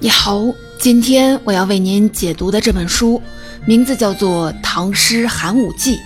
[0.00, 0.46] 你好，
[0.78, 3.20] 今天我要为您解读的这本书
[3.66, 5.96] 名字叫做《唐诗寒武纪》。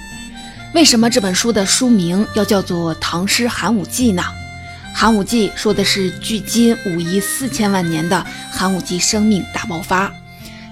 [0.72, 4.24] 为什么这本书的书名要叫做《唐诗寒武纪》呢？
[4.94, 10.10] 寒武纪说的是距今五亿四千万年的寒武纪生命大爆发。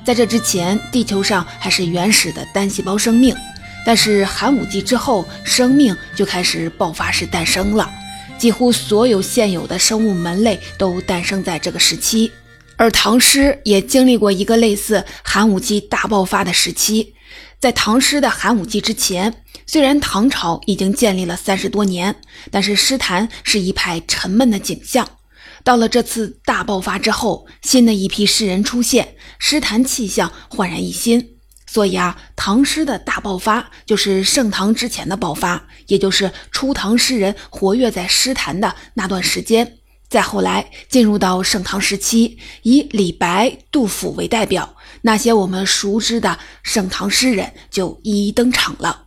[0.02, 3.36] 在这之前，地球上还是原始的单细胞生命，
[3.84, 7.90] 但是寒武纪之后，生命就开始爆发式诞生了。
[8.38, 12.32] 几乎所有现有的生物门类都诞生在这个时期。
[12.80, 17.14] 而唐诗也经历过一个类似寒武纪大爆发的时期，
[17.60, 25.06] 在唐诗的寒武纪之前，虽然唐朝已经建立了三十多年，但是诗坛是一派沉闷的景象。
[25.62, 31.36] 到了这次大爆发之后，新的一批诗人出现，诗坛气象焕然一新。
[31.66, 39.76] 所以啊，唐诗的大爆发就是盛唐之前的爆发，也就是初唐诗人活跃在诗坛的那段时间。
[40.10, 49.04] 再后来进入到盛唐时期，以李白、杜甫为代表，那些我们熟知的盛唐诗人就一一登场了。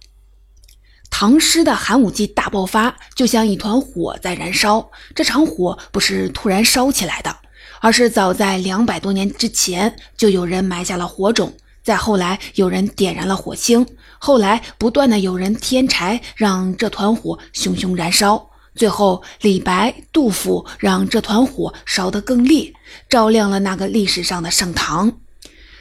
[1.09, 4.90] 唐诗的寒武纪大爆发，就像一团火在燃烧。
[5.14, 7.36] 这场火不是突然烧起来的，
[7.81, 13.86] 而是早在两百多年之前就有人埋下了火种，再后来有人点燃了火星，
[14.18, 18.50] 后来不断的有人添柴，让这团火熊熊燃烧。
[18.76, 22.74] 最后，李白、杜甫让这团火烧得更烈，
[23.10, 25.20] 照亮了那个历史上的盛唐。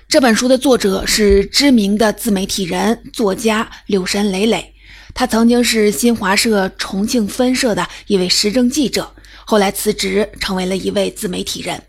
[0.09, 4.75] 这本书的作者是知名的自媒体人、作家柳神磊磊，
[5.15, 9.11] 他曾经是新华社重庆分社的一位时政记者，
[9.47, 11.83] 后来辞职成为了一位自媒体人。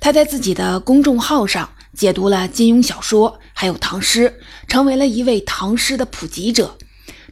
[0.00, 6.76] 他在自己的公众号上解读了金庸小说，还有唐诗，成为了一位唐诗的普及者。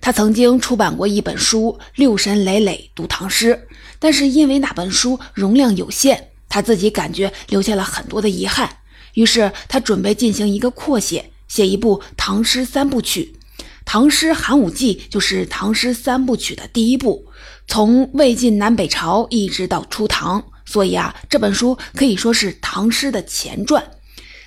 [0.00, 3.54] 他曾经出版过一本书《六神磊磊读唐诗》，
[3.98, 8.78] 但是因为那本书容量有限，他自己感觉留下了很多的遗憾。
[9.14, 13.34] 于是他准备进行一个扩写，写一部唐诗三部曲。
[13.84, 17.26] 《唐诗寒武纪》就是唐诗三部曲的第一部，
[17.66, 23.84] 从魏晋南北朝一直到初唐，所以啊，这本书可以说是唐诗的前传。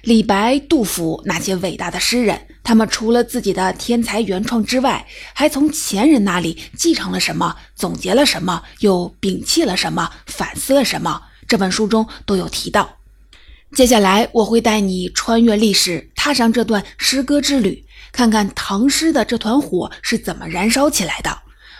[0.01, 11.21] 李白、杜甫那些伟大的诗人，他们除了自己的天才原创之外，还从前人那里继承了什么，总结了什么，又摒弃了什么，反思了什么？
[11.47, 12.97] 这本书中都有提到。
[13.75, 21.39] 接下来我会带你穿越历史，踏上这段诗歌之旅，看看唐诗的这团火是怎么燃烧起来的。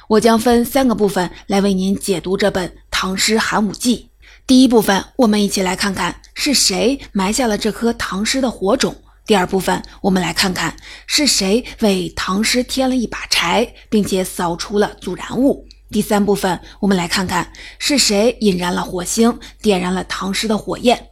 [0.10, 3.98] 我将分三个部分来为您解读这本《唐诗寒武纪》。
[4.46, 9.03] 第一部分，我们一起来看看是谁埋下了这颗唐诗的火种。
[9.26, 10.76] 第二部分，我们来看看
[11.08, 15.66] 是谁为唐诗添了一把柴，并且扫除了阻燃物。
[15.90, 21.08] 第三部分，我们来看看是谁引燃了火星，点燃了唐诗的火焰。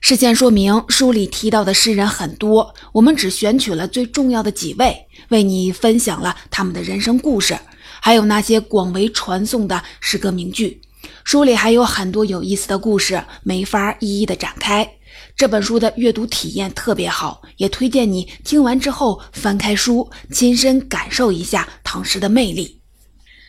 [0.00, 7.58] 事先说明，书里提到的诗人很多，我们只选取了最重要的几位，为你分享了他们的人生故事，
[8.00, 10.80] 还有那些广为传颂的诗歌名句。
[11.24, 14.95] 书里还有很多有意思的故事，没法一一的展开。
[15.36, 22.80] 这本书的阅读体验特别好，也推荐你听完之后翻开书，亲身感受一下唐诗的魅力。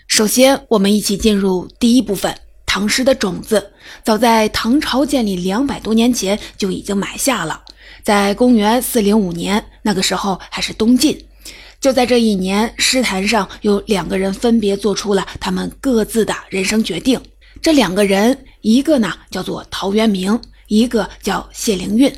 [0.05, 2.37] 首先，我们一起进入第一部分。
[2.65, 3.71] 唐诗的种子，
[4.03, 7.63] 早在唐朝建立两百多年前就已经埋下了。
[8.03, 11.17] 在公元四零五年，那个时候还是东晋。
[11.79, 17.19] 就在这一年，诗坛上有两个人分别做出了他们各自的人生决定。
[17.61, 22.13] 这两个人，一个呢叫做陶渊明，一个叫谢灵运。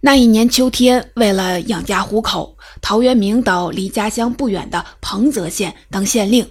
[0.00, 6.48] 那一年秋天，为了养家糊口，陶渊明到离家乡不远的彭泽县当县令。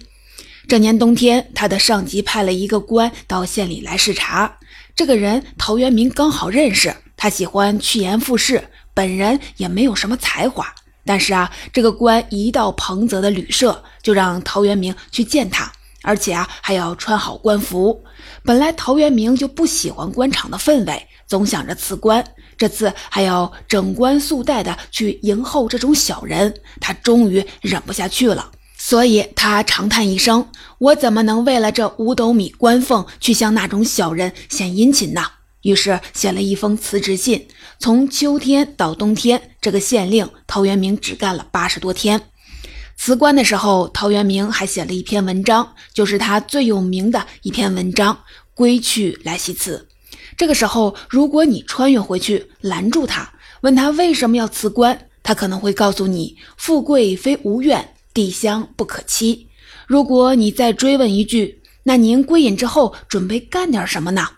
[0.66, 4.58] 这年冬天，他的上级派了一个官到县里来视察。
[4.94, 10.66] 这个人陶渊明刚好认识，他喜欢趋炎附势，本人也没有什么才华。
[11.06, 15.72] 但是啊，这个官一到彭泽的旅社，就让陶渊明去见他。
[16.02, 18.04] 而且啊，还要穿好官服。
[18.44, 22.24] 本来陶渊明就不喜欢官场的氛围，总想着辞官。
[22.56, 28.50] 这次还要整冠素带的去迎候这种小人，他终于忍不下去了。
[28.76, 30.48] 所以他长叹一声
[30.78, 35.22] ：“我怎么能为了这五斗米官俸去向那种小人献殷勤呢？”
[35.62, 37.48] 于是写了一封辞职信。
[37.80, 42.20] 从秋天到冬天，这个县令陶渊明只干了八十多天。
[43.00, 48.12] 辞官的时候，陶渊明还写了一篇文章，就是他最有名的一篇文章
[48.54, 49.86] 《归去来兮辞》。
[50.36, 59.48] 这个时候，如果你穿越回去拦住他，问他为什么要辞官，他可能会告诉你：“富贵非吾愿，地乡不可欺。”
[59.86, 64.28] 如果你再追问一句：“那您归隐之后准备干点什么呢？”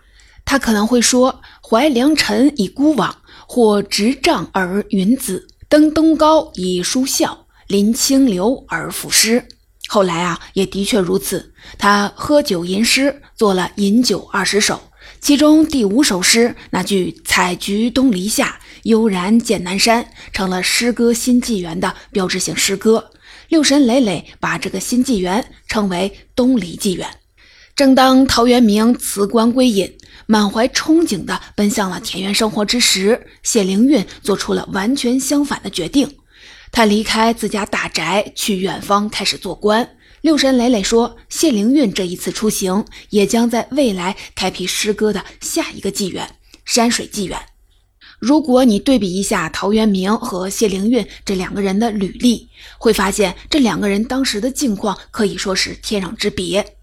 [0.45, 3.17] 他可能会说：“怀良辰以孤往，
[3.47, 7.40] 或执杖而云子；登东皋以书孝，
[7.71, 9.43] 临清流而赋诗。”
[9.87, 11.53] 后来啊，也的确如此。
[11.77, 14.75] 他喝酒吟诗，做了《饮酒二十首》，
[15.19, 23.11] 其中第五首诗那句“采菊东篱下，悠然见南山”成了诗歌新纪元的标志性诗歌。
[23.49, 27.07] 六神磊磊把这个新纪元称为“东篱纪元”。
[27.75, 29.91] 正当陶渊明辞官归隐，
[30.25, 36.09] 满怀憧憬地奔向了田园生活之时，谢灵运做出了完全相反的决定。
[36.71, 39.97] 他离开自家大宅，去远方开始做官。
[40.21, 47.37] 六神磊磊说，谢灵运这一次出行，也将在未来开辟诗歌的下一个纪元——山水纪元。
[48.19, 52.47] 如果你对比一下陶渊明和谢灵运这两个人的履历，
[52.77, 56.77] 会发现这两个人当时的境况可以说是天壤之别。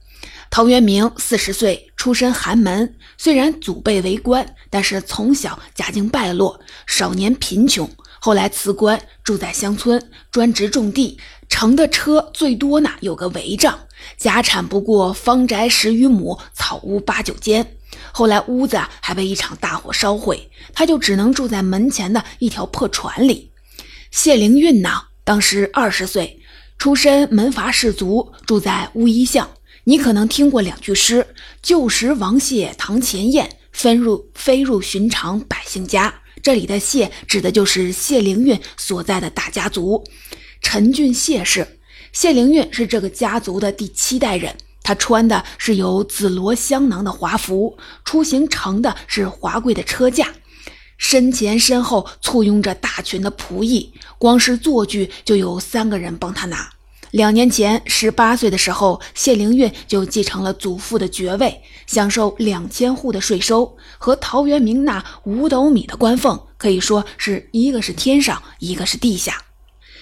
[0.50, 7.88] 陶渊明四十岁出身寒门，虽然祖辈为官，但是从小家境败落，少年贫穷。
[8.20, 11.18] 后来辞官，住在乡村，专职种地，
[11.48, 13.78] 乘的车最多呢有个帷帐，
[14.16, 17.74] 家产不过方宅十余亩，草屋八九间。
[18.12, 23.52] 后来屋子还被一场大火烧毁，他就只能住在门前的一条破船里。
[24.10, 24.90] 谢灵运呢，
[25.24, 26.40] 当时二十岁，
[26.76, 29.48] 出身门阀士族，住在乌衣巷。
[29.84, 31.26] 你可能听过两句诗
[31.62, 40.04] ：“旧时王谢堂前燕，分入飞入寻常百姓家。”这里的谢指的就是谢灵运所在的大家族
[40.60, 41.78] 陈俊谢氏。
[42.12, 50.32] 谢灵运是这个家族的第七代人，他穿的是有紫罗香囊的华服，出行乘的是华贵的车驾，
[50.96, 56.70] 身前身后簇拥着大群的仆役，光是坐具就有三个人帮他拿。
[57.12, 69.42] 两年前，十八岁的时候，谢灵运就继承了祖父的爵位，享受两千户的税收，和陶渊明那五斗米的官俸，可以说是一个是天上，一个是地下。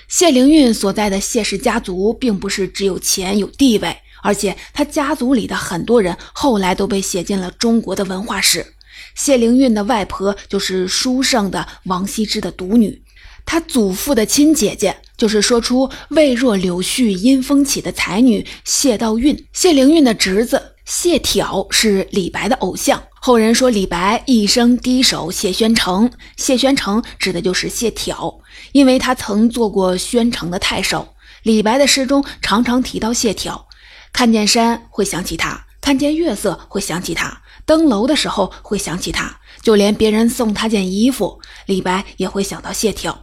[0.09, 8.75] 谢灵运所在的谢氏家族，并不是只有钱有地位，而且他家族里的很多人后来都被写进了中国的文化史。
[9.15, 13.03] 谢灵运的外婆就是书圣的王羲之的独女。
[13.47, 23.03] 他祖父的亲姐姐就是说出“未若柳絮因风起”的才女谢道韫，谢灵运的侄子谢朓是李白的偶像。
[23.15, 28.41] 后人说李白一生低首谢宣城，谢宣城指的就是谢朓，
[28.73, 31.15] 因为他曾做过宣城的太守。
[31.45, 33.65] 李白的诗中常常提到谢朓，
[34.13, 43.17] 看见山会想起他，看见月色会想起他，登楼的时候会想起他，就连别人送他件衣服，李白也会想到谢朓。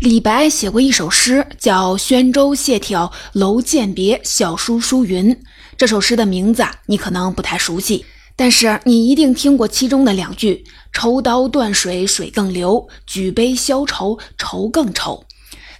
[0.00, 5.34] 李白写过一首诗，叫《宣州谢朓楼饯别小书书云》。
[5.78, 8.04] 这首诗的名字你可能不太熟悉，
[8.36, 15.24] 但是你一定听过其中的两句：“抽刀断水水更流，举杯消愁愁更愁。”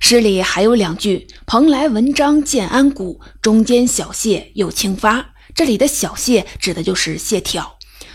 [0.01, 7.73] 诗里还有两句：“蓬莱文章建安骨，中间小谢又清发。”这里的小谢指的就是谢朓。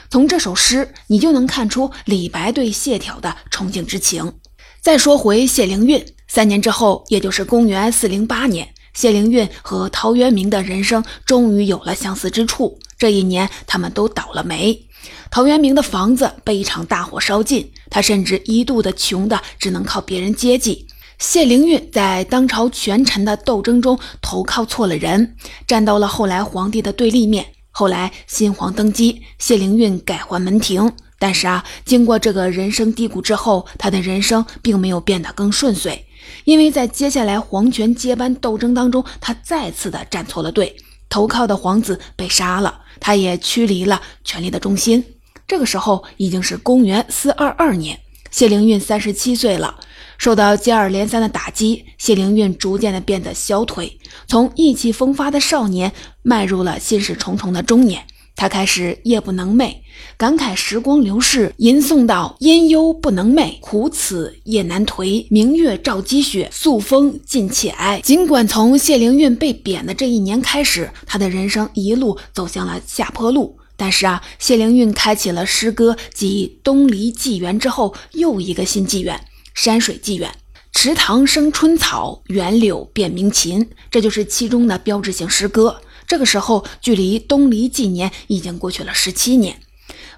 [0.09, 4.34] 从这首诗，你就能看出李白对谢朓的崇敬之情。
[4.82, 12.80] 再说回谢灵运，三年之后，也就是公元四零八年，谢灵运和陶渊明的人生终于有了相似之处。
[12.98, 14.88] 这一年，他们都倒了霉。
[15.30, 20.88] 陶渊明的房子被一场大火烧尽，他甚至一度的穷的只能靠别人接济。
[21.20, 25.36] 谢灵运在当朝权臣的斗争中投靠错了人，
[25.68, 27.46] 站到了后来皇帝的对立面。
[27.70, 30.92] 后来新皇登基，谢灵运改换门庭。
[31.22, 36.04] 但是啊，经过这个人生低谷之后，他的人生并没有变得更顺遂，
[36.46, 40.75] 因为在接下来皇权接班斗争当中，他再次的站错了队，
[41.10, 45.06] 投靠的皇子被杀了，他也驱离了权力的中心。
[45.48, 48.00] 这个时候已经是公元四二二年，
[48.32, 49.75] 谢灵运三十七岁了，
[50.18, 55.92] 受到接二连三的打击，谢灵运逐渐的变得消退，从意气风发的少年
[56.24, 58.08] 迈入了心事重重的中年。
[58.41, 59.71] 他开始夜不能寐，
[60.17, 65.27] 感慨时光流逝，吟诵道：“阴幽不能寐，苦此夜难颓。
[65.29, 80.31] 明月照积雪，素风尽且哀。”尽管从谢灵运被贬的这一年开始，他的人生一路走向了下坡路，但是啊，谢灵运开启了诗歌继东篱纪元之后又一个新纪元——山水纪元。
[80.74, 85.79] 池塘生春草，园柳变鸣禽，这就是其中的标志性诗歌。
[86.12, 89.62] 这个时候，距离东篱纪年已经过去了十七年。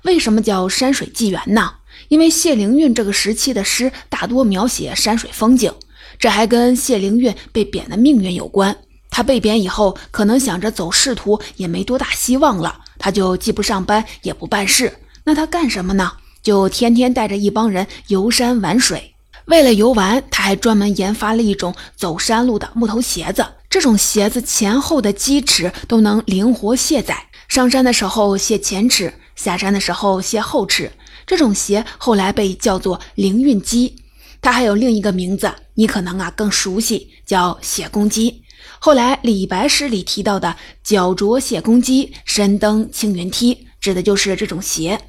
[0.01, 1.71] 为什么叫山水纪元呢？
[2.07, 5.71] 因为谢灵运这个时期的诗大多描写山水风景，
[6.17, 8.75] 这还跟谢灵运被贬的命运有关。
[9.12, 16.13] 他被贬以后，可能想着走仕途也没多大希望了，他就既不上班也不办事，那他干什么呢？
[16.41, 19.13] 就天天带着一帮人游山玩水。
[19.45, 23.45] 为了游玩，他还专门研发了一种走山路的木头鞋子。
[23.73, 30.91] 这种鞋子前后的鸡齿都能灵活卸载，上山的时候卸前齿，下山的时候卸后齿。
[31.25, 33.95] 这种鞋后来被叫做灵运机。
[34.43, 38.43] 它还有另一个名字，你可能啊更熟悉，叫谢公鸡。
[38.77, 45.01] 后来李白诗里提到的“脚着谢公鸡，身登青云梯”，指的就是这种鞋。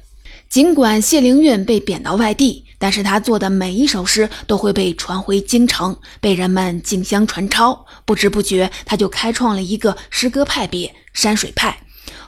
[0.49, 7.85] 尽管谢灵运被贬到外地，但是他做的每一首诗都会被传回京城，被人们竞相传抄。
[8.05, 11.77] 不知不觉，他就开创了一个诗歌派别——山水派。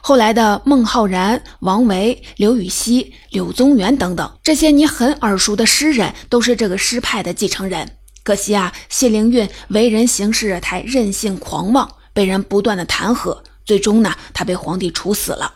[0.00, 7.96] 后来的孟浩然、王维、刘禹锡、柳宗元等等，这些你很耳熟的诗人，都是这个诗派的继承人。
[8.24, 15.52] 可惜啊，谢灵运为人行事太任性狂妄，被人不断的弹劾，最终呢，他被皇帝处死了。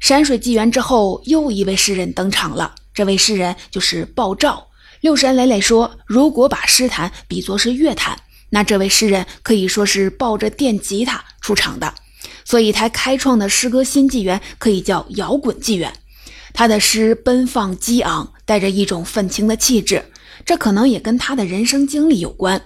[0.00, 2.74] 山水纪元之后，又一位诗人登场了。
[2.94, 4.68] 这位诗人就是鲍照。
[5.00, 8.18] 六神磊磊说，如果把诗坛比作是乐坛，
[8.50, 11.92] 那这位诗人可以说是抱着电吉他出场的。
[12.44, 15.92] 所以他开创的诗歌新纪元可以叫摇滚纪元。
[16.52, 20.04] 他的诗奔放激昂，带着一种愤青的气质，
[20.46, 22.62] 这可能也跟他的人生经历有关。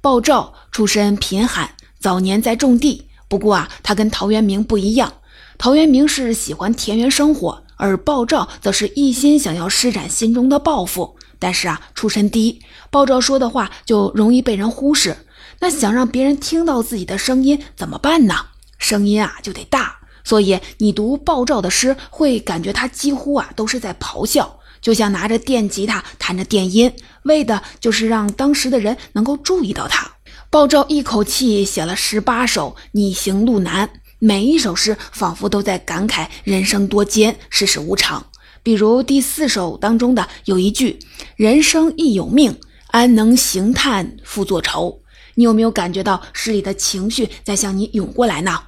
[0.00, 1.70] 鲍照出身贫寒，
[2.00, 3.08] 早年在种地。
[3.28, 5.12] 不过啊，他跟陶渊明不一样。
[5.56, 11.16] 陶渊明是喜欢田园生活，而鲍照则是一心想要施展心中的抱负。
[11.38, 15.16] 但是啊，出身低，鲍照说的话就容易被人忽视。
[15.60, 18.34] 那想让别人听到自己的声音怎么办呢？
[18.78, 19.96] 声音啊就得大。
[20.24, 26.92] 所以你读鲍照的诗，会感觉他几乎啊都是在咆哮，就像拿着电吉他弹着电音，
[27.22, 30.10] 为的就是让当时的人能够注意到他。
[30.50, 33.86] 鲍照一口气写了十八首《逆行路难》。
[34.20, 38.26] 每一首诗仿佛都在感慨人生多艰，世事无常。
[38.64, 40.98] 比如第四首当中的有一句
[41.36, 42.58] ：“人生亦有命，
[42.88, 45.00] 安能行叹复作愁。”
[45.36, 48.60] 你有没有感觉到诗里的情绪在向你涌过来呢？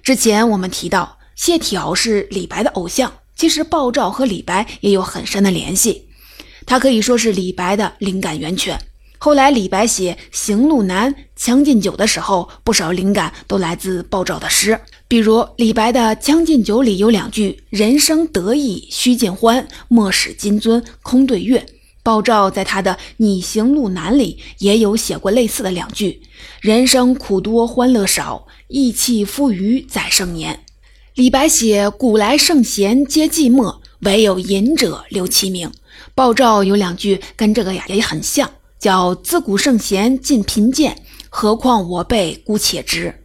[0.00, 6.08] 之前我们提到谢朓是李白的偶像，其实鲍照和李白也有很深的联系，
[6.66, 8.80] 他可以说是李白的灵感源泉。
[9.24, 14.78] 后来，李白写《行路难·将进酒》的时候，不少灵感都来自鲍照的诗。
[15.08, 21.64] 比如，李白的《将进酒》里有两句“人生得意须尽欢，莫使金樽空对月”。
[22.04, 26.20] 鲍照在他的《拟行路难》里也有写过类似的两句
[26.60, 30.66] “人生苦多欢乐少，意气夫余再生年”。
[31.16, 35.72] 李白写“古来圣贤皆寂寞，唯有饮者留其名”。
[36.14, 38.50] 鲍照有两句跟这个呀也很像。
[38.84, 43.18] 叫自古圣贤尽贫贱，何况我辈姑且知。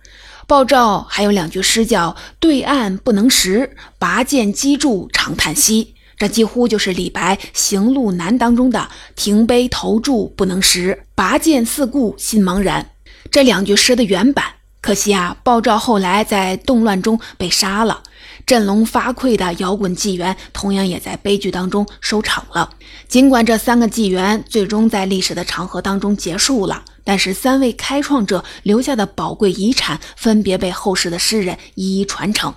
[0.48, 8.88] 鲍照还有两句诗叫“对岸不能识，拔剑击柱长叹息”，这几乎就是李白《行路难》当中的
[9.18, 12.92] “停杯投箸不能食，拔剑四顾心茫然”
[13.30, 14.46] 这两句诗的原版。
[14.80, 18.04] 可惜啊，鲍照后来在动乱中被杀了。
[18.50, 22.68] 振聋发聩的摇滚纪元，同样也在悲剧当中收场了。
[23.08, 32.52] 尽管这三个纪元最终在历史的长河当中结束了，但是三位开创者留下的宝贵遗产，分别被后世的诗人一一传承。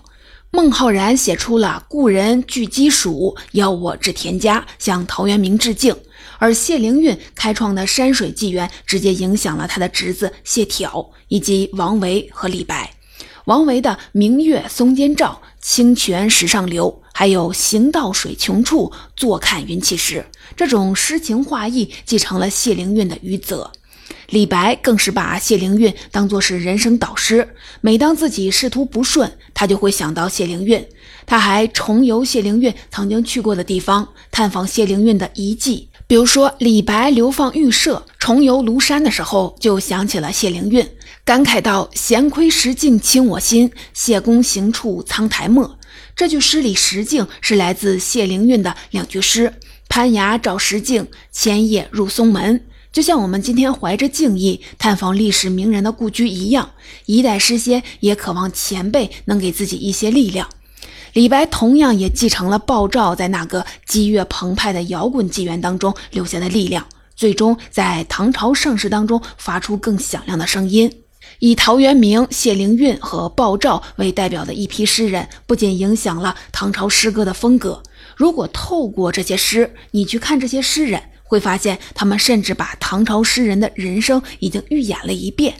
[0.50, 5.94] 孟浩然写出了“故人具鸡黍，邀我至田家”，向陶渊明致敬；
[6.38, 12.90] 而谢灵运开创的山水纪元，直接影响了他的侄子谢朓以及王维和李白。
[13.46, 23.70] 王维的“明月松间照，清泉石上流”，还有“行到水穷处，坐看云起时”，这种诗情画意继承了谢灵运的余泽。
[24.28, 30.84] 李白更是把谢灵运当作是人生导师，每当自己仕途不顺，他就会想到谢灵运。
[31.26, 35.88] 他还重游谢灵运曾经去过的地方，探访谢灵运的遗迹。
[36.06, 40.86] 比如说，李白流放玉舍，重游庐山的时候，就想起了谢灵运，
[41.24, 45.78] 感慨道：“闲窥石镜清我心，谢公行处苍苔没。”
[46.16, 49.54] 这句诗里“石镜”是来自谢灵运的两句诗
[49.88, 56.72] ：“攀崖照石镜，千叶入松门。”就像我们今天怀着敬意探访历史名人的故居一样，
[57.06, 60.48] 一代诗仙也渴望前辈能给自己一些力量。
[61.12, 70.92] 李白同样也继承了鲍照在那个激越澎湃的摇滚纪元当中留下的力量，最终在唐朝盛世当中发出更响亮的声音。
[71.44, 77.82] 以陶渊明、谢灵运和鲍照为代表的一批诗人，不仅影响了唐朝诗歌的风格。
[78.14, 85.56] 如果透过这些诗，你去看这些诗人，会发现他们甚至把唐朝诗人的人生已经预演了一遍。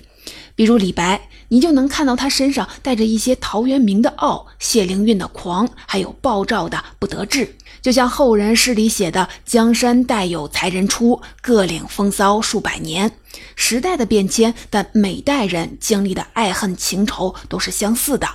[0.54, 7.56] 比如李白，你就能看到他身上带着一些陶渊明的傲、谢灵运的狂，还有鲍照的不得志。
[7.82, 13.10] 就像后人诗里写的“江山代有才人出，各领风骚数百年”。
[13.56, 18.28] 时代的变迁，但每代人经历的爱恨情仇都是相似的。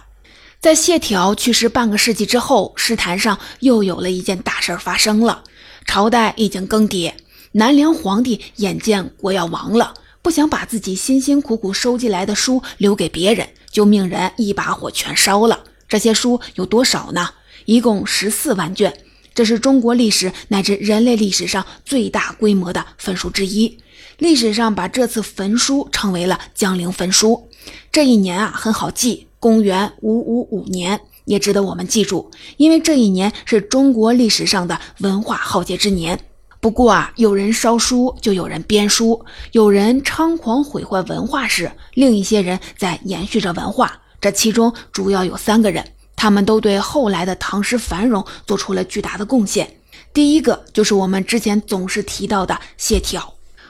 [0.59, 5.43] 在谢朓去世半个世纪之后，诗坛上又有了一件大事发生了。
[5.85, 7.13] 朝代已经更迭，
[7.53, 15.63] 南梁皇帝眼见国要亡了，不想把自己辛辛苦苦收集来的书留给别人，就命人一把火全烧了。
[15.87, 17.29] 这些书有多少呢？
[17.63, 18.93] 一共十四万卷，
[19.38, 23.77] 这是中国历史乃至人类历史上最大规模的焚书之一。
[24.17, 27.48] 历史上把这次焚书称为了江陵焚书。
[27.91, 31.00] 这一年啊，很好记，公元五五五年。
[31.25, 36.20] 也值得我们记住，因为这一年是中国历史上的文化浩劫之年。
[36.60, 44.01] 不过啊，有人烧书，就有人编书；有人猖狂毁坏文化时，另一些人在延续着文化。
[44.20, 45.86] 这其中主要有三个人，
[46.17, 49.77] 他们都对后来的唐诗繁荣做出了巨大的贡献。
[50.13, 53.24] 第一个就是我们之前总是提到的谢朓，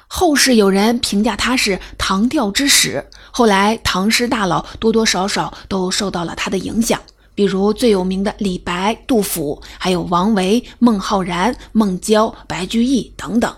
[0.08, 3.06] 后世有人评价他是唐调之始。
[3.30, 7.00] 后来唐诗大佬多多少少都受到了他的影响。
[7.36, 13.56] 比如最有名的李白、杜甫，还有王维、孟浩然、孟郊、白居易等等。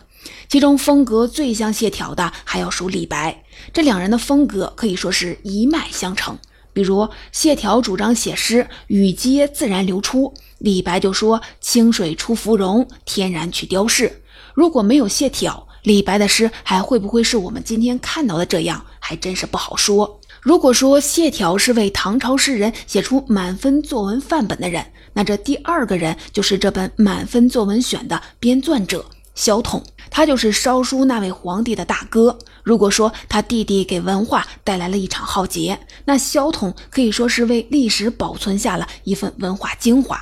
[0.50, 3.44] 其中风格最像谢朓的，还要数李白。
[3.72, 6.38] 这两人的风格可以说是一脉相承。
[6.74, 14.22] 比如谢朓主张写诗语皆自然流出，李白就说“清水出芙蓉，天然去雕饰”。
[14.54, 20.20] 如果没有谢朓，李白的诗还会不会是我们今天看到的这样，还真是不好说。
[20.42, 32.38] 如果说谢朓是为唐朝诗人写出满分作文范本的人，那这第二个人就是这本满分作文选的编撰者萧统，他就是烧书那位皇帝的大哥。
[32.64, 40.20] 如果说他弟弟给文化带来了一场浩劫，那萧统可以说是为历史保存下了一份文化精华。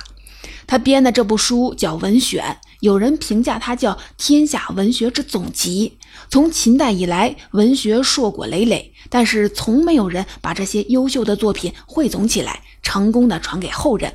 [0.66, 2.44] 他编的这部书叫《文选》，
[2.80, 5.96] 有人评价它叫天下文学之总集。
[6.28, 14.12] 从秦代以来，文学硕果累累，但是从没有人把这些优秀的作品汇总起来，成功的传给后人。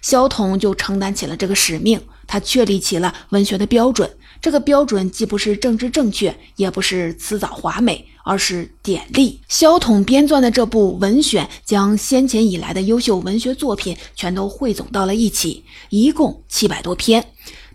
[0.00, 4.10] 萧统就承担起了这个使命，他确立起了文学的标准。
[4.42, 9.40] 这个标准既不是政治正确，也不是辞藻华美，而是典例。
[9.48, 17.24] 萧统编撰的这部《文选》，将先前以来的优秀文学作品全都汇总到了一起，一共七百多篇。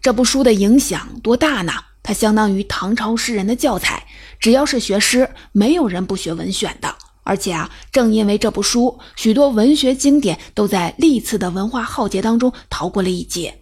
[0.02, 1.72] 这部书的影响多大呢？
[2.04, 4.06] 它相当于唐朝诗人的教材，
[4.38, 6.94] 只要是学诗，没有人不学文选的。
[7.24, 13.60] 而且啊，正因为这部书，许多文学经典都在历次的文化浩劫当中逃过了一劫，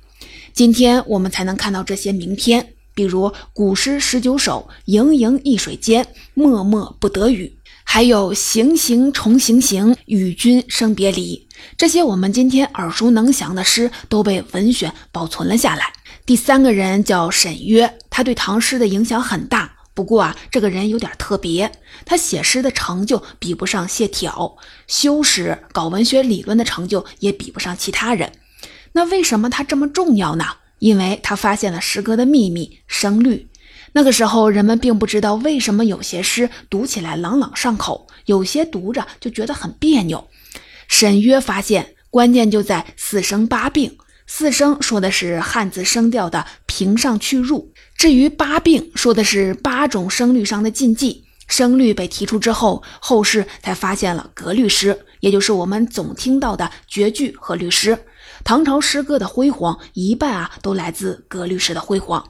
[0.54, 11.45] 今天我们才能看到这些名篇，比如古诗十九首，盈盈一水间，脉脉不得语，还有行行重行行，与君生别离。
[11.77, 15.91] 这些我们今天耳熟能详的诗，都被文选保存了下来。
[16.25, 19.73] 第三个人叫沈约，他对唐诗的影响很大。
[19.93, 21.71] 不过啊，这个人有点特别，
[22.05, 24.55] 他写诗的成就比不上谢朓，
[24.88, 28.31] 修史搞文学理论的成就也比不上其他人。
[28.93, 30.45] 那为什么他这么重要呢？
[30.79, 33.47] 因为他发现了诗歌的秘密——声律。
[33.93, 40.27] 那个时候，人们并不知道为什么有些诗读起来朗朗上口，有些读着就觉得很别扭。
[40.88, 43.97] 沈约发现，关键就在四声八病。
[44.27, 51.23] 四声说的是汉字声调的平上去入，至于八病说的是八种声律上的禁忌。
[51.47, 57.97] 声律被提出之后，后世才发现了格律诗，也就是我们总听到的绝句和律诗。
[58.45, 62.23] 唐朝诗歌的辉煌，一半啊都来自格律诗的辉煌。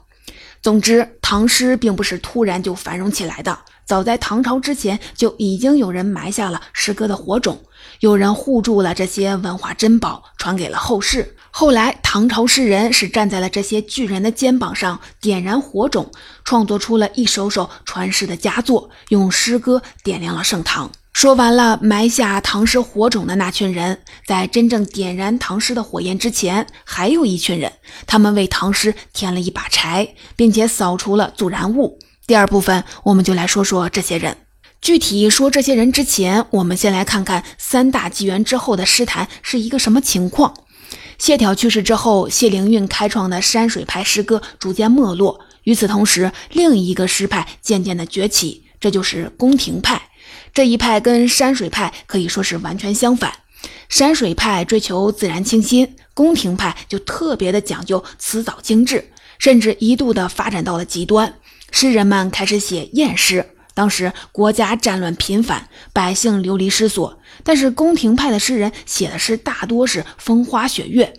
[0.62, 7.62] 总之，唐诗并不是突然就繁荣起来的，早在唐朝之前就已经有人埋下了诗歌的火种，
[8.00, 11.36] 有人护住了这些文化珍宝，传给了后世。
[11.50, 16.10] 后来，唐朝诗人是站在了这些巨人的肩膀上，点燃火种，
[16.44, 20.90] 创作出了一首首传世的佳作，用诗歌点亮了盛唐。
[21.16, 27.72] 说完了埋下唐诗火种的那群人，在真正点燃唐诗的火焰之前，还有一群人，
[28.06, 31.98] 他们为唐诗添了一把柴，并且扫除了阻燃物。
[32.26, 34.36] 第二部分，我们就来说说这些人。
[34.82, 40.52] 具体说这些人之前，我们先来看看三大纪元之后的诗坛是一个什么情况。
[41.16, 45.40] 谢朓去世之后，谢灵运开创的山水派诗歌逐渐没落。
[45.62, 50.10] 与此同时，另一个诗派渐渐的崛起，这就是宫廷派。
[50.56, 53.30] 这一派跟山水派可以说是完全相反。
[53.90, 61.34] 山水派追求自然清新，宫廷派就特别的讲究辞藻精致，甚至一度的发展到了极端。
[61.70, 63.44] 诗人们开始写艳诗。
[63.74, 67.20] 当时国家战乱频繁，百姓流离失所。
[67.44, 71.12] 但是宫廷派的诗人写的诗大多是风花雪月，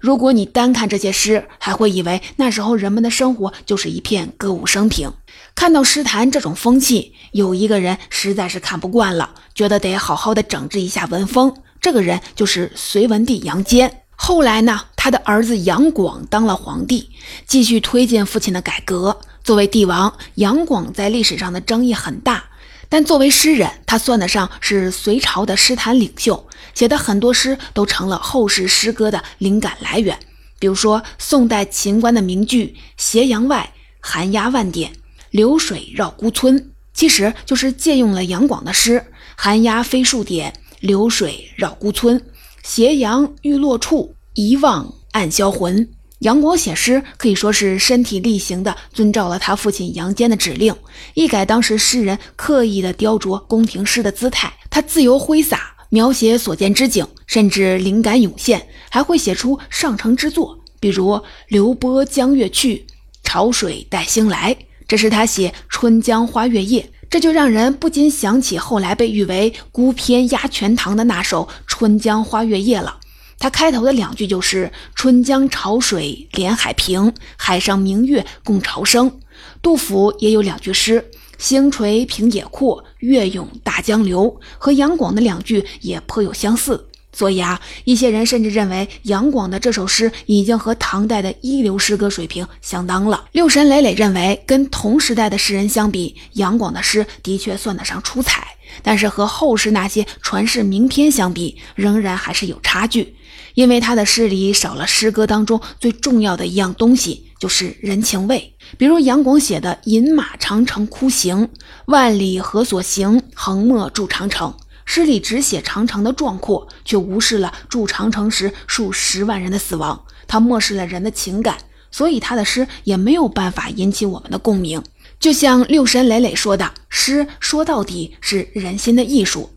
[0.00, 5.10] 如果你单看这些诗，还会以为那时候人们的生活就是一片歌舞升平。
[5.54, 11.54] 看到诗坛这种风气，有一个人实在是看不惯了，觉得得好好的整治一下文风。
[11.80, 14.02] 这个人就是隋文帝杨坚。
[14.14, 17.10] 后来呢，他的儿子杨广当了皇帝，
[17.46, 19.20] 继续推进父亲的改革。
[19.42, 22.44] 作为帝王，杨广在历史上的争议很大。
[22.88, 30.18] 但作为诗人，他算得上是隋朝的诗坛领袖，写的很多诗都成了后世诗歌的灵感来源。
[30.58, 34.92] 比如说，宋代秦观的名句“斜阳外，寒鸦万点，
[35.32, 42.24] 流水绕孤村”，其实就是借用了杨广的诗：“寒鸦飞数点，流水绕孤村，
[42.62, 45.88] 斜阳欲落处，一望暗销魂。”
[46.20, 50.72] 杨广写诗可以说是身体力行地遵照了他父亲杨坚的指令，
[51.14, 54.52] 一改当时诗人刻意的雕琢宫廷诗的姿态。
[54.70, 62.86] 他自由挥洒，描写所见之景，甚至灵感涌现，还会写出上乘之作，比如“流波江月去，
[63.24, 64.56] 潮水带星来”，
[64.92, 72.98] 这是他写《春江花月夜》，这就让人不禁想起后来被誉为孤篇压全唐的那首《春江花月夜》了。
[73.38, 79.18] 他开头的两句就是“春江潮水连海平，海上明月共潮生”。
[79.62, 81.02] 杜甫也有两句诗
[81.38, 86.88] ：“星垂平野阔，月涌大江流”，和杨广的两句也颇有相似。
[87.12, 93.26] 所以啊，一些人甚至认为杨广的这首诗已经和唐代的一流诗歌水平相当了。
[93.32, 98.46] 六神磊磊认为，跟同时代的诗人相比，杨广的诗的确算得上出彩，
[98.82, 103.14] 但是和后世那些传世名篇相比，仍然还是有差距。
[103.54, 108.54] 因为他的诗里少了诗歌当中最重要的一样东西，就是人情味。
[108.78, 111.50] 比如杨广写的“饮马长城哭行，
[111.84, 113.22] 万里何所行？
[113.34, 114.54] 横漠筑长城”，
[114.94, 120.04] 诗里只写长城的壮阔，却无视了筑长城时数十万人的死亡。
[120.28, 121.56] 他漠视了人的情感，
[121.90, 124.82] 所以他的诗也没有办法引起我们的共鸣。
[125.18, 129.48] 就像六神磊磊说的：“诗说到底是人心的艺术。”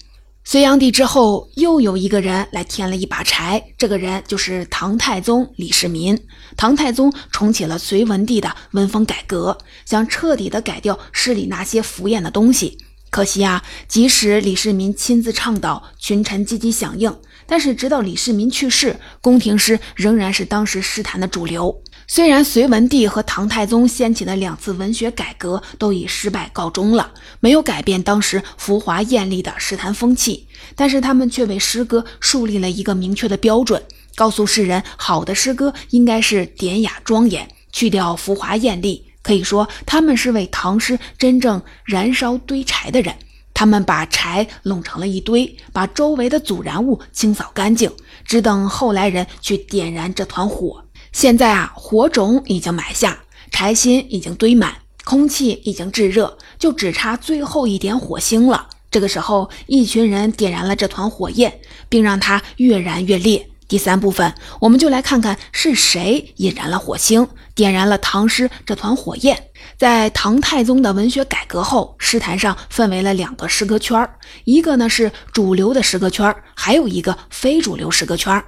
[0.45, 6.17] 隋炀帝之后，又有一个人来添了一把柴，这个人就是唐太宗李世民。
[6.55, 12.77] 唐太宗重启了隋文帝的文风改革，想彻底的改掉诗里那些浮艳的东西。
[13.15, 21.81] 可惜啊，即使李世民亲自倡导，群臣积极响应，但是直到李世民去世，宫廷诗仍然是当时诗坛的主流。
[22.07, 33.81] 虽然隋文帝和唐太宗掀起的两次文学改革都以失败告终了，没有改变当时浮华艳丽的诗坛风气，但是他们却为诗歌树立了一个明确的标准，
[34.15, 39.04] 告诉世人好的诗歌应该是典雅庄严，去掉浮华艳丽。
[39.25, 43.15] 可以说，他们是为唐诗真正燃烧堆柴的人。
[43.55, 47.91] 他们把柴弄成了一堆，把周围的阻燃物清扫干净，
[48.23, 50.85] 只等后来人去点燃这团火。
[51.11, 53.17] 现在啊，火种已经埋下，
[53.49, 58.67] 柴薪已经堆满，空气已经炙热，就只差最后一点火星了。
[58.91, 63.49] 这个时候，一群人点燃了这团火焰，并让它越燃越烈。
[63.67, 69.47] 第三部分，我们就来看看是谁引燃了火星，点燃了唐诗这团火焰。
[69.77, 78.45] 在唐太宗的文学改革后，诗坛上分为了两个诗歌圈儿，一个呢是主流的诗歌圈儿，还有一个非主流诗歌圈儿。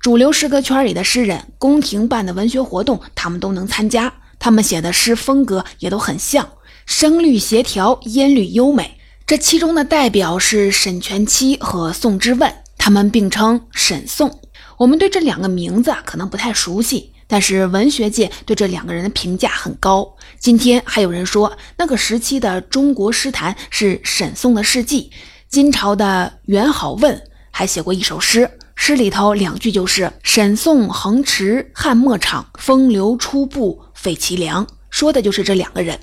[0.00, 4.12] 主流诗歌圈里的诗人，宫廷办的文学活动，他们都能参加。
[4.38, 6.46] 他们写的诗风格也都很像，
[6.84, 8.98] 声律协调，音律优美。
[9.24, 14.41] 这其中的代表是沈佺期和宋之问，他们并称沈宋。
[14.82, 20.16] 我们对这两个名字可能不太熟悉，但是文学界对这两个人的评价很高。
[20.40, 25.12] 今天还有人说，那个时期的中国诗坛是沈宋的世纪。
[25.48, 28.50] 金朝的元好问还写过一首诗。
[28.74, 35.96] 诗里头两句就是“沈宋横驰汉墨场，风流初步费其良”，说的就是这两个人。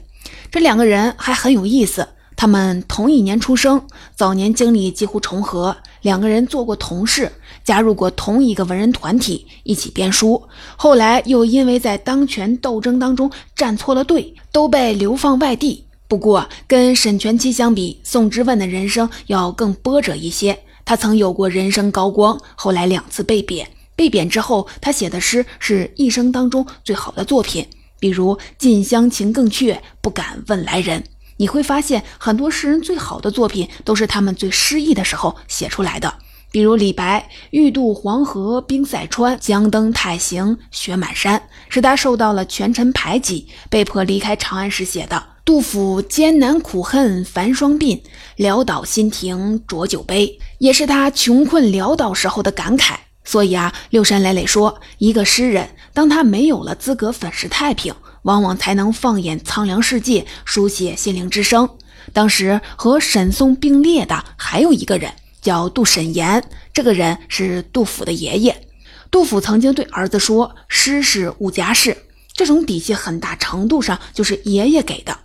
[0.50, 7.30] 这两个人还很有意思，他们同一年出生，早年经历几乎重合，两个人做过同事，
[7.70, 10.42] 加入过同一个文人团体，一起编书。
[10.76, 15.86] 后来又因为在当权斗争当中站错了队，都被流放外地。
[16.08, 20.58] 不过跟沈佺期相比，宋之问的人生要更波折一些。
[20.84, 23.70] 他曾有过人生高光，后来两次被贬。
[23.96, 27.68] 被贬之后，他写的诗是一生当中最好的作品，
[28.00, 31.04] 比如“近乡情更怯，不敢问来人”。
[31.38, 36.12] 你会发现，很多诗人最好的作品都是他们最失意的时候写出来的。
[36.52, 45.24] 比如李白“欲渡黄河冰塞川，将登太行雪满山”，是他受到了权臣排挤，被迫离开长安时写的。
[45.46, 48.02] 杜甫艰难苦恨繁霜鬓，
[48.38, 52.96] 潦倒新停浊酒杯，也是他穷困潦倒时候的感慨。
[53.24, 61.70] 所以啊，六山磊磊说，一个诗人，当他没有了资格粉饰太平，往往才能放眼苍凉世界，书写心灵之声。
[62.12, 66.44] 当时和沈宋并列的还有一个人，叫杜审言。
[66.74, 68.68] 这个人是杜甫的爷爷。
[69.12, 71.98] 杜甫曾经对儿子说：“诗是无家事。”
[72.34, 75.18] 这种底气很大程度上就是爷爷给的。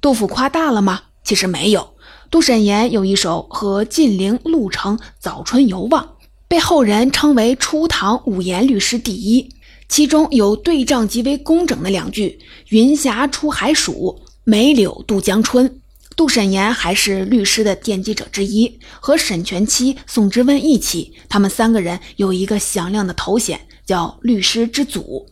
[0.00, 1.02] 杜甫夸大了吗？
[1.24, 1.94] 其实没有。
[2.30, 6.04] 杜审言有一首《和晋陵鹿城早春游望》。
[6.48, 9.48] 被后人称为初唐五言律诗第一，
[9.88, 15.80] 其中有对仗极为工整的两句：“云霞出海曙，梅柳渡江春。”
[16.22, 25.26] 杜审言还是律师的奠基者之一，和沈佺期、宋之问一起，他们三个人有一个响亮的头衔，叫律师之祖。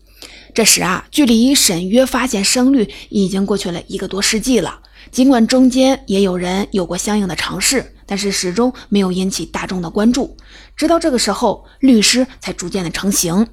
[0.53, 4.81] 这时啊，距离沈约发现声律已经过去了一个多世纪了。
[5.12, 10.37] 尽管中间也有人有过相应的尝试，但是始终没有引起大众的关注。
[10.74, 13.46] 直到这个时候，律师才逐渐的成型。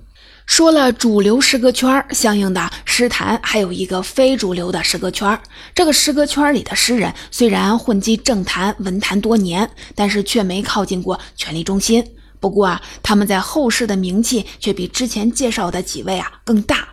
[0.47, 5.39] 说了主流诗歌圈，相应的诗坛还有一个非主流的诗歌圈。
[5.75, 12.03] 这个诗歌圈里的诗人虽然混迹政坛文坛多年，但是却没靠近过权力中心。
[12.39, 16.87] 不过啊，他们在后世的名气却比之前介绍的几位啊更大。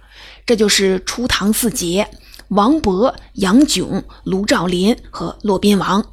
[0.45, 2.07] 这就是初唐四杰。
[2.49, 6.05] 王勃、杨炯、卢照邻和骆宾王，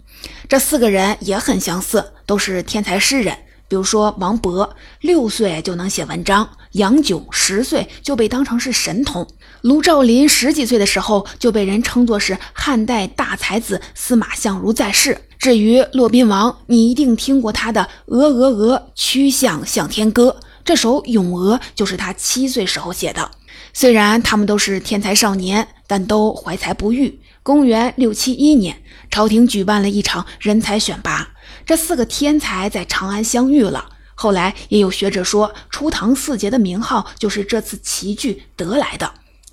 [0.47, 3.35] 这四个人也很相似，都是天才诗人。
[3.71, 9.25] 比如说，王勃六岁就能写文章，杨炯十岁就被当成是神童，
[9.61, 15.17] 卢照邻十几岁的时候就被人称作是汉代大才子司马相如在世。
[15.39, 23.31] 至于骆宾王，你一定听过他的“鹅鹅鹅，曲项向天歌”这首《咏鹅》，就是他七岁时候写的。
[23.71, 27.21] 虽然他们都是天才少年，但都怀才不遇。
[27.41, 31.29] 公元六七一年，朝廷举办了一场人才选拔，
[31.71, 33.91] 这四个天才在长安相遇了。
[34.13, 39.09] 后来也有学者说，初唐四杰的名号就是这次齐聚得来的。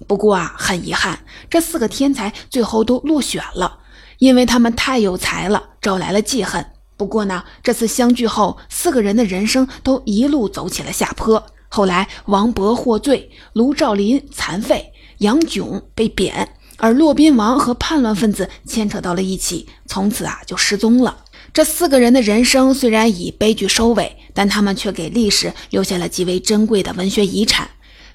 [0.09, 3.79] 不过啊，很遗憾，这四个天才最后都落选了，
[4.19, 6.67] 因为他们太有才了，招来了记恨。
[6.97, 11.47] 不过呢，这次相聚后，四个人的人生都一路走起了下坡。
[11.69, 21.27] 后来，王勃获罪，卢照邻残废，杨炯被贬，而骆宾王和叛乱分子牵扯到了一起，从此啊就失踪了。
[21.59, 27.69] 这四个人的人生虽然以悲剧收尾，但他们却给历史留下了极为珍贵的文学遗产。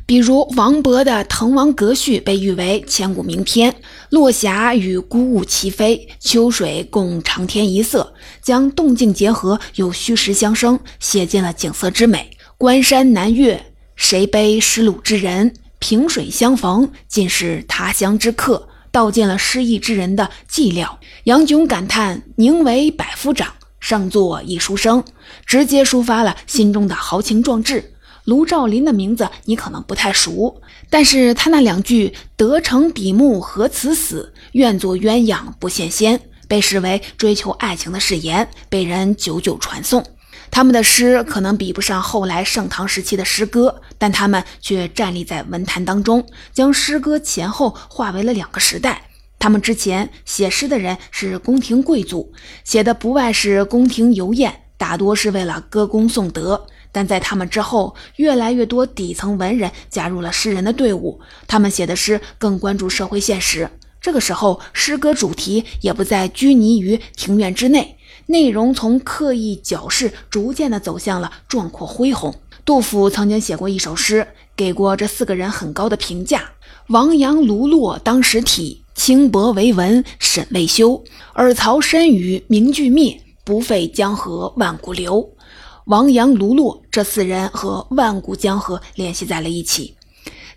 [0.06, 3.76] 比如王勃的《滕王阁序》被誉为千古名篇，
[4.12, 12.32] 落霞与孤鹜齐飞，秋水共长天一色，将动静结合，有虚实相生，写尽了景色之美。
[12.58, 13.62] 关山难越，
[13.98, 15.54] 谁悲失路之人？
[15.80, 18.70] 萍水相逢，尽是他乡之客。
[18.94, 20.88] 道尽了失意之人的寂寥。
[21.24, 25.04] 杨炯感叹：“宁为百夫长，胜作一书生。”
[25.48, 27.96] 直接抒发了心中的豪情壮志。
[28.26, 40.06] 卢照邻的名字你可能不太熟，但是他那两句“得成比目何辞死，愿作鸳鸯不羡仙”，被视为追求爱情的誓言，被人久久传颂。
[40.54, 49.02] 他们的诗可能比不上后来盛唐时期的诗歌，但他们却站立在文坛当中，将诗歌前后划为了两个时代。
[49.40, 52.32] 他们之前写诗的人是宫廷贵族，
[52.64, 56.56] 写的不外是宫廷游宴，大多是为了歌功颂德；
[56.92, 63.68] 但在他们之后，越来越多底层文人加入了诗人的队伍，他们写的诗更关注社会现实。
[64.00, 67.98] 这个时候，诗歌主题也不再拘泥于庭院之内。
[68.28, 72.34] 内容从刻意矫饰，逐渐的走向了壮阔恢宏。
[72.66, 76.52] 杜甫曾经写过一首诗，给过这四个人很高的评价
[76.88, 81.04] ：“王杨卢骆当时体，轻薄为文沈未休。
[81.34, 85.30] 尔曹身与名俱灭，不废江河万古流。”
[85.88, 89.96] 王杨卢骆这四人和万古江河联系在了一起。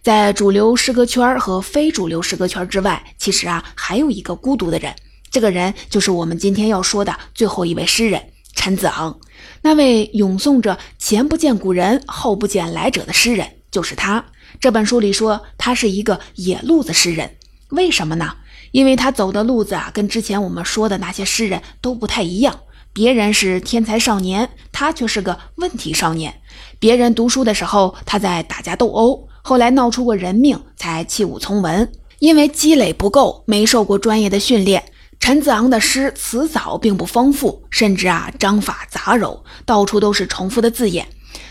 [0.00, 4.94] 在主流诗歌圈和非主流诗歌圈之外，其实啊，还有一个孤独的人。
[5.36, 8.22] 这个人就是我们今天要说的最后一位诗人
[8.54, 9.20] 陈子昂，
[9.60, 14.24] 那位咏颂着“前不见古人，后不见来者”的诗人就是他。
[14.60, 17.36] 这本书里说他是一个野路子诗人，
[17.68, 18.32] 为什么呢？
[18.70, 22.60] 因为他走的路子啊，跟之前我们说的那些诗人都不太一样。
[22.94, 26.40] 别人是天才少年，他却是个问题少年。
[26.78, 31.92] 别人读书的时候，他在打架斗殴，后来闹出过人命，才弃武从文。
[32.20, 34.82] 因为积累不够，没受过专业的训练。
[35.26, 41.08] 陈子昂的诗词藻并不丰富，甚至啊章法杂糅，到处都是重复的字眼。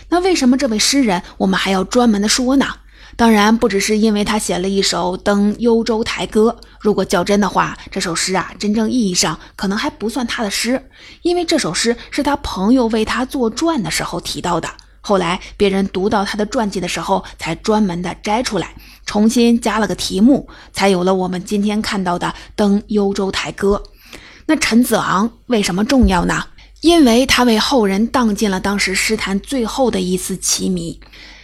[0.08, 2.66] 那为什么这位诗人我们还要专门的说呢？
[3.16, 6.56] 当然不只是因为他写了一首《登幽州台歌》。
[6.80, 10.88] 如果较真的话，这首诗啊，真正意义上可能还不算他的诗，
[11.20, 14.70] 因为这首诗是他朋友为他作传的时候提到的。
[15.06, 23.80] 后来别人读到他的传记的时候，才专门的摘出来，重新加了个题目，才有了我们今天看到的《登幽州台歌》。
[24.46, 26.42] 那陈子昂为什么重要呢？
[26.80, 30.98] 因为他为后人荡尽了当时诗坛最后的一丝奇迷。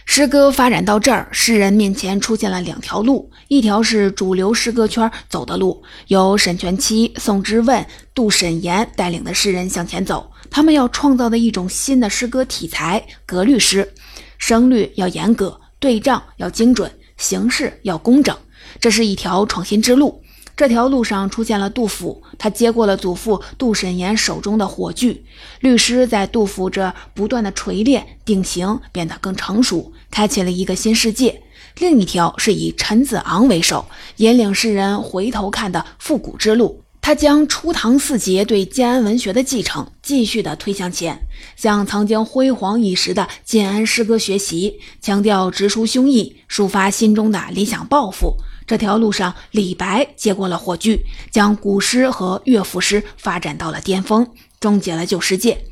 [0.05, 13.93] 诗歌发展到这儿，诗人面前出现了两条路：一条是主流诗歌圈走的路，由沈佺期、宋之问、杜审言带领的诗人向前走，他们要创造的一种新的诗歌题材——格律诗，
[14.37, 18.37] 声律要严格，对仗要精准，形式要工整，
[18.79, 20.22] 这是一条创新之路。
[20.55, 25.23] 这条路上出现了杜甫，他接过了祖父杜审言手中的火炬，
[25.61, 31.41] 律诗在杜甫这不断的锤炼定型，变得更成熟，开启了一个新世界。
[31.79, 33.85] 另一条是以陈子昂为首，
[34.17, 36.81] 引领世人回头看的复古之路。
[37.01, 41.19] 他将初唐四杰对建安文学的继承继续的推向前，
[41.57, 48.37] 向曾经辉煌一时的建安诗歌学习，强调直抒胸臆，抒发心中的理想抱负。
[48.65, 50.99] 这条路上，李白接过了火炬，
[51.31, 54.27] 将古诗和乐府诗发展到了巅峰，
[54.59, 55.65] 终结了旧世界。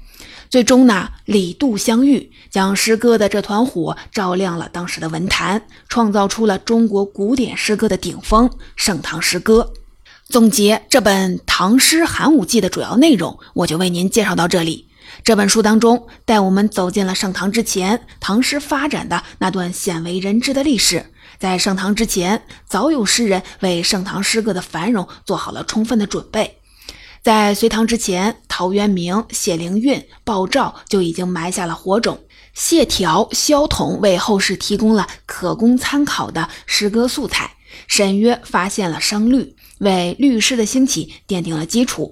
[0.49, 9.71] 最终呢，李杜相遇，将诗歌的这团火照亮了当时的文坛，创造出了中国古典诗歌的顶峰——盛唐诗歌。
[10.27, 14.87] 总结这本《唐诗寒武纪》的主要内容，我就为您介绍到这里。
[15.23, 21.05] 这本书当中，带我们走进了盛唐之前唐诗发展的那段鲜为人知的历史。
[21.39, 26.59] 在盛唐之前，早有诗人为盛唐诗歌的繁荣做好了充分的准备。
[27.23, 32.19] 在隋唐之前，陶渊明、谢灵运、鲍照就已经埋下了火种，
[32.53, 37.51] 谢条、萧统为后世提供了可供参考的诗歌素材，
[37.87, 42.11] 沈约发现了声律，为律诗的兴起奠定了基础。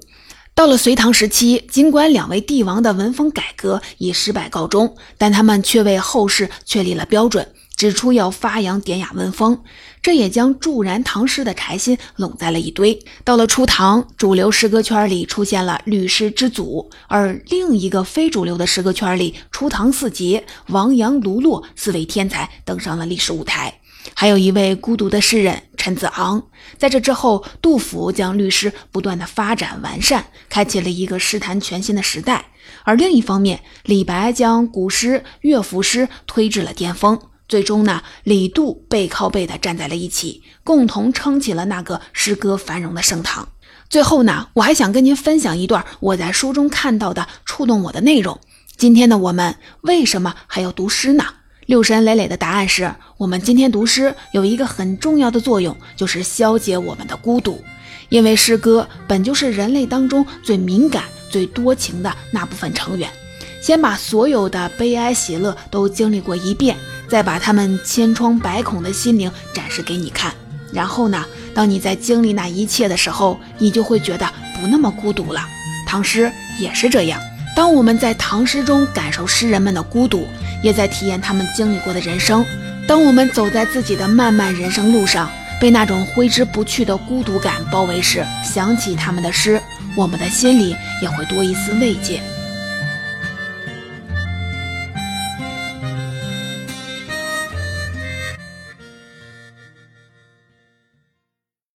[0.60, 7.48] 到了隋唐时期，尽管两位帝王的文风改革以失败告终，但他们却为后世确立了标准。
[7.78, 9.64] 指出要发扬典雅文风，
[10.02, 13.00] 这也将助燃唐诗的柴心拢在了一堆。
[13.24, 23.79] 到了初唐，主流诗歌圈里出现了律诗之祖，而另一个非主流的诗歌圈里，初唐四杰王阳、卢骆四位天才登上了历史舞台，
[24.20, 26.44] 还有一位孤独的诗人陈子昂。
[26.78, 32.48] 在这之后，杜甫将律诗不断的发展完善，开启了一个诗坛全新的时代。
[32.84, 37.18] 而另一方面，李白将古诗、乐府诗推至了巅峰。
[37.48, 43.48] 最终呢，李杜背靠背的站在了一起，共同撑起了那个诗歌繁荣的盛唐。
[43.90, 48.38] 最后呢，我还想跟您分享一段我在书中看到的触动我的内容。
[48.76, 51.24] 今天的我们为什么还要读诗呢？
[51.70, 57.64] 六神磊磊的答案是我们今天读诗有一个很重要的作用，就是消解我们的孤独。
[58.10, 63.08] 因为诗歌本就是人类当中最敏感、最多情的那部分成员，
[63.62, 66.76] 先把所有的悲哀喜乐都经历过一遍。
[67.08, 70.34] 再把他们千疮百孔的心灵展示给你看，
[70.74, 74.28] 然后呢，当你在经历那一切的时候，你就会觉得
[74.60, 75.48] 不那么孤独了。
[75.86, 77.22] 唐诗也是这样，
[77.56, 80.28] 当我们在唐诗中感受诗人们的孤独，
[80.62, 82.46] 也在体验他们经历过的人生。
[82.88, 85.30] 当我们走在自己的漫漫人生路上，
[85.62, 89.62] 被那种挥之不去的孤独感包围时，想起他们的诗，
[89.96, 92.22] 我们的心里也会多一丝慰藉。